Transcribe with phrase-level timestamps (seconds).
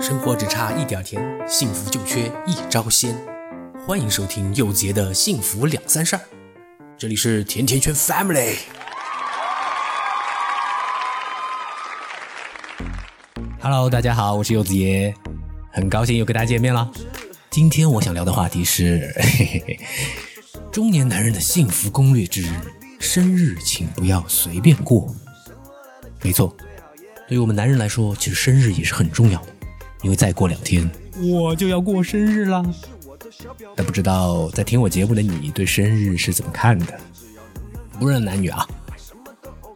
[0.00, 3.14] 生活只差一点甜，幸福就缺一招鲜。
[3.86, 6.22] 欢迎收听佑杰的幸福两三事儿，
[6.96, 8.54] 这里是甜甜圈 Family。
[13.60, 15.14] Hello，大家好，我是柚子爷，
[15.70, 16.90] 很高兴又跟大家见面了。
[17.50, 19.80] 今天我想聊的话题是嘿嘿嘿
[20.72, 22.48] 中年男人的幸福攻略之
[22.98, 25.14] 生日，请不要随便过。
[26.22, 26.56] 没错，
[27.28, 29.48] 对于我们男人来说，其实生日也是很重要的。
[30.02, 30.88] 因为再过两天
[31.22, 32.64] 我就要过生日啦。
[33.76, 36.98] 但不知道在听我节目的你对生日是怎么看的？
[38.00, 38.66] 无论男女啊，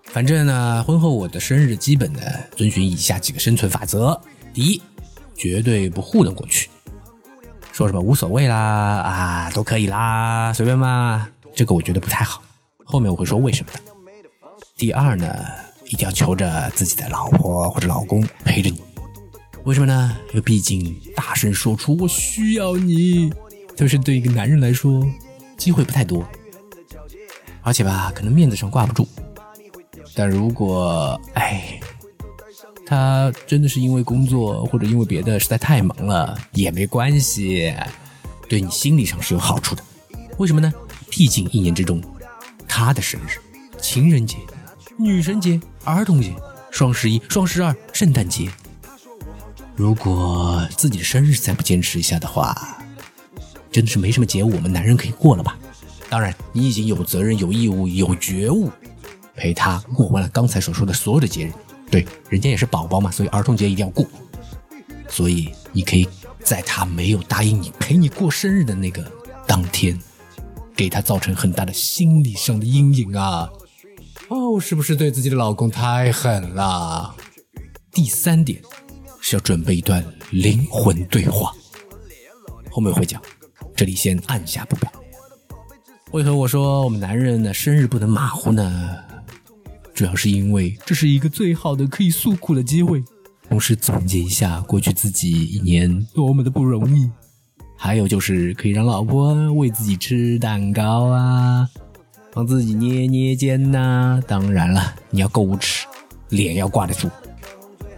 [0.05, 2.21] 反正呢，婚后我的生日基本呢
[2.57, 4.19] 遵循以下几个生存法则：
[4.53, 4.83] 第一，
[5.37, 6.71] 绝对不糊弄过去，
[7.71, 12.43] 说什么无所谓啦啊都可以啦，随便嘛，这个我觉得不太好。
[12.83, 13.81] 后面我会说为什么的。
[14.77, 15.45] 第二呢，
[15.87, 18.83] 一定要求着自己的老婆或者老公陪着你。
[19.65, 20.17] 为什么呢？
[20.29, 23.31] 因为毕竟大声说出“我需要你”，
[23.75, 25.03] 特别是对一个男人来说，
[25.57, 26.27] 机会不太多，
[27.63, 29.09] 而且吧，可能面子上挂不住。
[30.15, 31.81] 但如果哎，
[32.85, 37.75] 他真的是因为工作或者因为别的实在太忙了，也没关系，
[38.49, 39.83] 对你心理上是有好处的。
[40.37, 40.71] 为什么呢？
[41.09, 42.03] 毕竟一年之中，
[42.69, 43.41] 他的生日、
[43.81, 44.37] 情人节、
[44.99, 46.35] 女神节、儿童节、
[46.71, 48.47] 双十一、双十二、圣诞节。
[49.77, 52.79] 如果自己的生日再不坚持一下的话，
[53.73, 55.59] 真的是没什么节我们男人可以过了吧？
[56.09, 58.71] 当然，你已经有责任、有义务、有觉悟，
[59.35, 61.53] 陪他过完了刚才所说的所有的节日。
[61.91, 64.07] 对，人家也是宝宝嘛，所以儿童节一定要过。
[65.09, 66.09] 所以，你可以
[66.43, 69.05] 在他没有答应你陪你过生日的那个
[69.47, 69.99] 当天，
[70.77, 73.49] 给他造成很大的心理上的阴影啊！
[74.29, 77.15] 哦，是不是对自己的老公太狠了？
[77.91, 78.63] 第三点。
[79.27, 81.51] 是要准备一段灵魂对话，
[82.71, 83.19] 后面会讲，
[83.75, 84.93] 这里先按下不表。
[86.11, 88.99] 为何我说我们男人呢生日不能马虎呢？
[89.95, 93.03] 主要是因为这是一个最好的可以诉苦的机会，
[93.49, 97.11] 同时总结一下过去自己一年多么的不容易，
[97.79, 101.67] 还有就是可以让老婆喂自己吃蛋糕啊，
[102.31, 104.23] 帮自己捏捏肩呐。
[104.29, 105.87] 当然了，你要够无耻，
[106.29, 107.09] 脸要挂得住。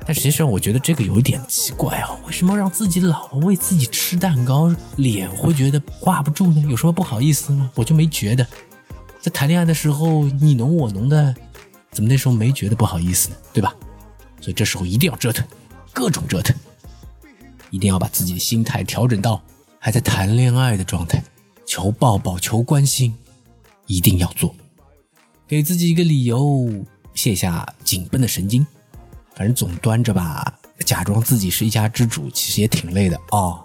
[0.07, 6.65] 但实际上，我觉得这个有点奇怪啊，为什么让自己老婆为自己吃蛋糕，脸会觉得挂不住呢？
[6.71, 7.69] 有什么不好意思吗？
[7.75, 8.47] 我就没觉得，
[9.21, 11.35] 在谈恋爱的时候你侬我侬的，
[11.91, 13.37] 怎么那时候没觉得不好意思呢？
[13.53, 13.75] 对吧？
[14.41, 15.45] 所以这时候一定要折腾，
[15.93, 16.55] 各种折腾，
[17.71, 19.43] 一定要把自己的心态调整到
[19.81, 21.21] 还在谈恋爱的状态，
[21.67, 23.13] 求抱抱，求关心，
[23.89, 24.55] 一定要做，
[25.49, 26.71] 给自己一个理由，
[27.13, 28.65] 卸下紧绷的神经。
[29.37, 33.63] 反正总端着吧，假装自己是一家之主，其实也挺累的哦。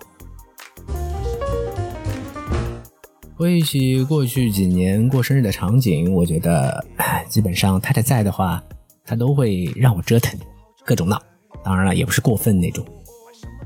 [3.37, 6.85] 回忆起过去几年过生日的场景，我觉得
[7.29, 8.61] 基本上太太在的话，
[9.05, 10.37] 她都会让我折腾，
[10.85, 11.17] 各种闹。
[11.63, 12.85] 当然了，也不是过分那种。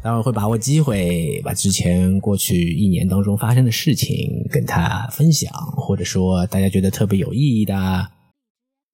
[0.03, 8.11] 当然会把握机会，把之前过去一年当中发生的事情跟她分享，或者说大家觉得特别有意义的，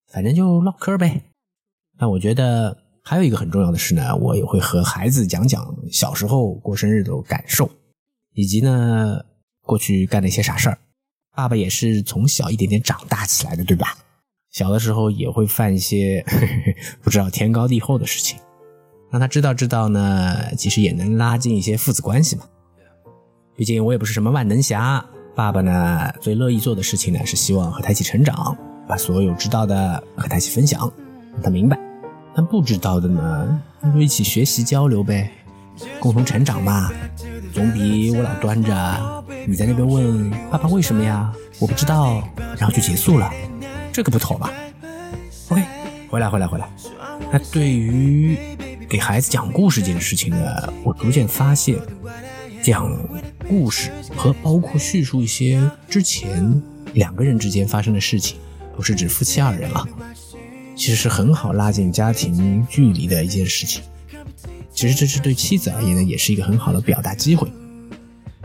[0.09, 1.23] 反正就唠嗑呗。
[1.99, 2.77] 那我觉得。
[3.03, 7.69] 还有一个很重要的是呢，我也会和孩子讲讲小时候过生日的感受，
[8.33, 9.19] 以及呢
[9.63, 10.77] 过去干了一些啥事儿。
[11.35, 13.97] 爸爸也是从小一点点长大起来的，对吧？
[14.51, 16.23] 小的时候也会犯一些
[17.01, 18.37] 不知道天高地厚的事情，
[19.09, 22.43] 让他知道知道呢，其实也能拉近一些父子关系嘛。
[23.55, 25.03] 毕竟我也不是什么万能侠，
[25.35, 28.55] 爸爸呢最乐意做的事情呢是希望和他一起成长，
[28.87, 30.81] 把所有知道的和他一起分享，
[31.33, 31.90] 让他明白。
[32.35, 35.31] 但不知道的呢，那就一起学习交流呗，
[35.99, 36.89] 共同成长嘛，
[37.53, 42.27] 总比我老端着你在那边问爸爸为什么呀，我不知道，
[42.57, 43.31] 然后就结束了，
[43.91, 44.51] 这个不妥吧
[45.49, 45.63] ？OK，
[46.09, 46.69] 回来回来回来。
[47.31, 48.37] 那对于
[48.87, 51.77] 给孩子讲故事这件事情呢，我逐渐发现，
[52.63, 52.89] 讲
[53.47, 56.61] 故事和包括叙述一些之前
[56.93, 58.37] 两个人之间发生的事情，
[58.75, 59.85] 不是指夫妻二人了。
[60.81, 63.83] 其实是很好拉近家庭距离的一件事情。
[64.73, 67.47] 其实这是对妻子而言呢，也是一个很好的表达机会。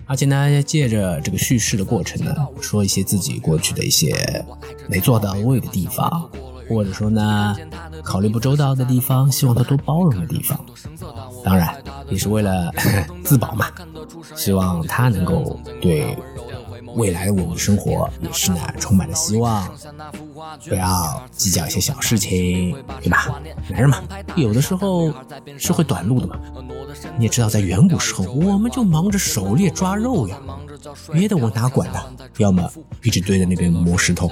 [0.05, 4.45] 而且呢，要借着这个叙事的过程呢，说一些自己过去的一些
[4.87, 6.31] 没做到位的地方，
[6.69, 7.57] 或者说呢，
[8.05, 10.63] 考虑不周到的地方，希望他多包容的地方。
[11.43, 11.75] 当然，
[12.11, 12.71] 也是为了
[13.25, 13.71] 自保嘛，
[14.35, 16.15] 希望他能够对
[16.97, 19.71] 未来的我们的生活也是呢，充满了希望。
[20.69, 23.41] 不要计较一些小事情，对吧？
[23.69, 24.03] 男人嘛，
[24.35, 25.13] 有的时候
[25.59, 26.37] 是会短路的嘛。
[27.19, 30.39] 你也知道，在远古时候，我们就忙着狩猎抓肉呀，
[31.13, 32.01] 别的我哪管呢？
[32.39, 32.71] 要么
[33.03, 34.31] 一直堆在那边磨石头。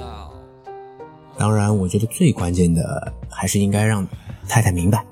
[1.37, 4.07] 当然，我觉得最关键的还是应该让
[4.47, 5.05] 太太明白，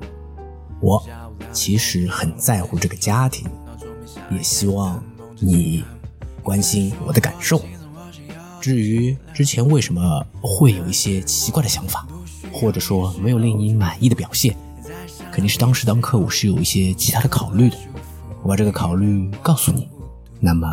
[0.80, 1.04] 我
[1.52, 3.48] 其实很在乎这个家庭，
[4.32, 5.04] 也希望
[5.40, 5.84] 你
[6.44, 7.60] 关心我的感受。
[8.62, 12.06] 至于之前为什么会有一些奇怪的想法，
[12.52, 14.56] 或者说没有令你满意的表现，
[15.32, 17.78] 肯定是当时当刻我是有一些其他的考虑的。
[18.44, 19.90] 我把这个考虑告诉你，
[20.40, 20.68] 那么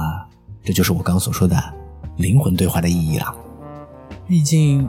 [0.63, 1.57] 这就是我刚所说的
[2.17, 3.35] 灵魂对话的意义了。
[4.29, 4.87] 毕竟。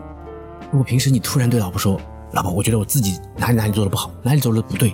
[0.72, 2.00] 如果平时你突然对老婆说
[2.32, 4.92] ：“老婆，我觉得我自己哪里哪里做的不好，哪里做的不对，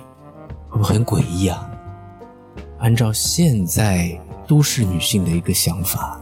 [0.68, 1.67] 会不会很诡异啊？”
[2.78, 6.20] 按照现在都市女性的一个想法，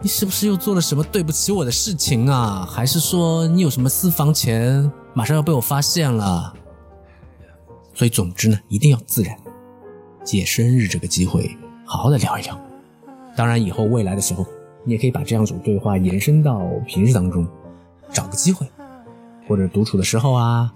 [0.00, 2.66] 你是不是又做了什么对不起我的事情啊？
[2.70, 6.52] 还是说你有什么私房钱，马上要被我发现了？
[7.94, 9.36] 所以，总之呢，一定要自然，
[10.24, 12.58] 借生日这个机会好好的聊一聊。
[13.36, 14.46] 当然，以后未来的时候，
[14.84, 17.46] 你也可以把这样一种对话延伸到平日当中。
[18.12, 18.66] 找个机会，
[19.48, 20.70] 或者独处的时候啊，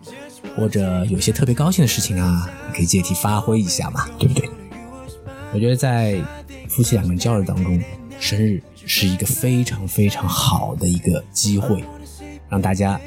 [0.56, 4.48] 或者有些特别高兴的事情啊，可以借题发挥一下嘛，对不对？
[5.56, 6.22] 我觉得在
[6.68, 7.82] 夫妻两个人交流当中，
[8.20, 11.82] 生日是一个非常非常好的一个机会，
[12.50, 13.00] 让大家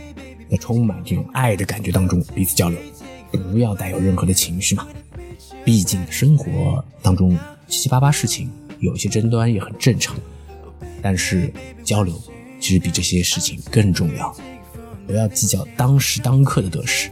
[0.50, 2.80] 在充满这种爱的感觉当中彼此交流，
[3.32, 4.88] 不要带有任何的情绪嘛。
[5.64, 7.38] 毕竟生活当中
[7.68, 8.50] 七七八八事情，
[8.80, 10.16] 有一些争端也很正常，
[11.04, 11.54] 但是
[11.84, 12.20] 交流。
[12.60, 14.36] 其实比这些事情更重要，
[15.06, 17.12] 不要计较当时当刻的得失。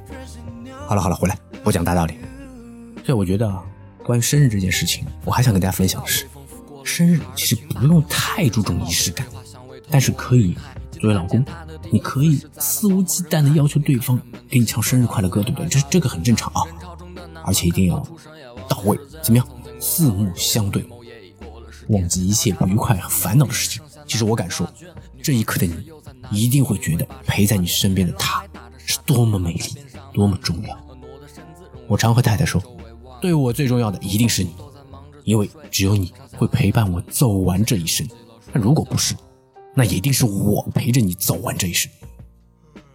[0.87, 2.15] 好了好了，回来不讲大道理。
[3.05, 3.47] 所以我觉得
[4.07, 6.25] 关于生日这件事情，我还想跟大家分享的是，
[6.85, 9.27] 生日其实不用太注重仪式感，
[9.91, 10.57] 但是可以
[10.93, 11.43] 作为老公，
[11.91, 14.17] 你可以肆无忌惮的要求对方
[14.49, 15.67] 给你唱生日快乐歌，对不对？
[15.67, 16.63] 这这个很正常啊，
[17.43, 17.99] 而且一定要
[18.69, 19.45] 到位，怎么样？
[19.77, 20.85] 四目相对，
[21.89, 23.83] 忘记一切不愉快和烦恼的事情。
[24.07, 24.65] 其实我敢说。
[25.21, 25.75] 这一刻的你，
[26.31, 28.45] 一定会觉得陪在你身边的他
[28.77, 29.75] 是多么美丽，
[30.13, 30.79] 多么重要。
[31.85, 32.63] 我常和太太说，
[33.21, 34.53] 对我最重要的一定是你，
[35.23, 38.07] 因为只有你会陪伴我走完这一生。
[38.53, 39.15] 那如果不是，
[39.75, 41.91] 那一定是我陪着你走完这一生。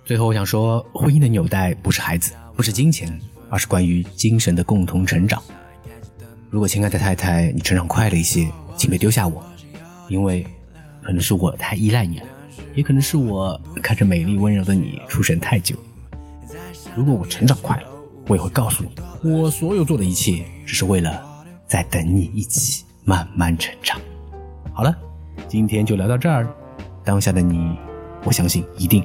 [0.04, 5.42] 最后，我想说，婚姻的纽带不是孩子，不是金钱，而是关于精神的共同成长。
[6.50, 9.44] 如果亲爱的太太，你成长快了一些，请别丢下我，
[10.08, 10.46] 因为。
[11.04, 12.26] 可能是我太依赖你了，
[12.76, 15.74] 也可能是我看着美丽温柔的你出神太久。
[16.94, 17.88] 如果我成长快了，
[18.26, 21.22] 我也会告诉你，我所有做的一切只是为了
[21.66, 24.00] 在等你一起慢慢成长。
[24.72, 24.94] 好了，
[25.48, 26.48] 今天就聊到这儿。
[27.04, 27.76] 当下的你，
[28.24, 29.04] 我相信一定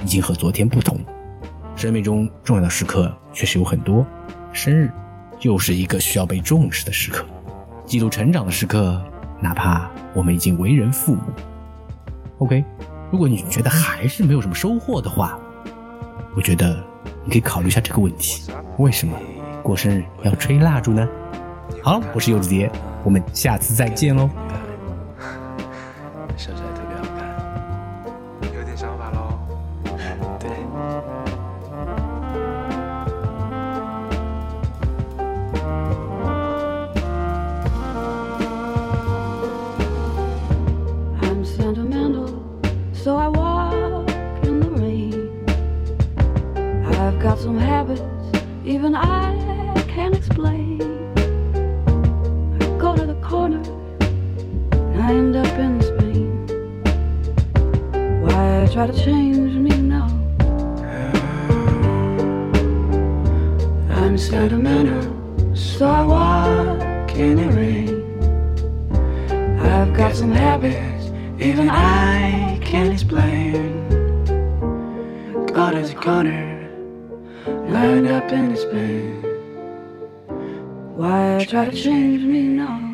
[0.00, 0.98] 已经和昨天不同。
[1.76, 4.04] 生命中重要的时刻确实有很多，
[4.52, 4.90] 生日
[5.40, 7.24] 又是一个需要被重视的时刻，
[7.86, 9.00] 记录成长的时刻。
[9.40, 11.22] 哪怕我们已经为人父母
[12.38, 12.64] ，OK，
[13.12, 15.38] 如果你觉得还是没有什么收获的话，
[16.34, 16.84] 我觉得
[17.24, 19.16] 你可以考虑一下这个问题：为什么
[19.62, 21.06] 过生日要吹蜡烛呢？
[21.82, 22.70] 好，我是柚子蝶，
[23.04, 24.28] 我们下次再见喽。
[58.78, 60.06] Try to change me now.
[63.90, 65.02] I'm sentimental,
[65.56, 67.88] so I walk in the rain.
[69.60, 71.06] I've got some habits,
[71.40, 73.88] even I can't explain.
[75.46, 76.70] God is a gunner,
[77.46, 79.22] lined up in his pain.
[80.94, 82.87] Why try to change me now?